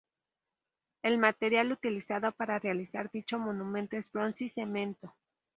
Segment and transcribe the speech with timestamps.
[1.03, 5.13] El material utilizado para realizar dicho monumento es bronce y cemento.